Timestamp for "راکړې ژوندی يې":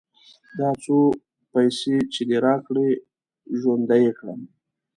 2.45-4.11